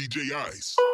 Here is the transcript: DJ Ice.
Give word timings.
DJ 0.00 0.32
Ice. 0.32 0.89